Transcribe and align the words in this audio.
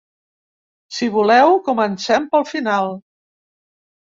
Si 0.99 1.09
voleu, 1.17 1.51
comencem 1.67 2.27
pel 2.33 2.47
final. 2.55 2.91